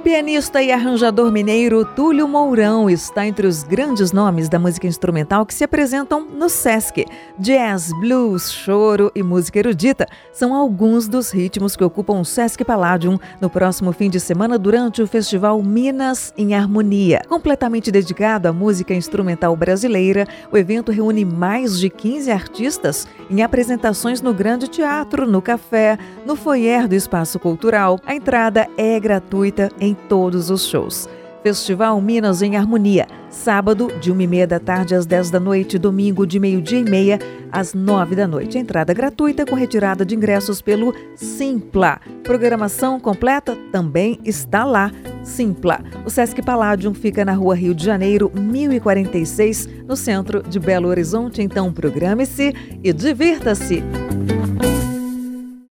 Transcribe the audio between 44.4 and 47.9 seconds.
lá. Simpla. O Sesc Palladium fica na rua Rio de